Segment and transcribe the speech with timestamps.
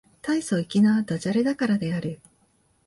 [0.23, 2.19] 大層粋な駄洒落だからである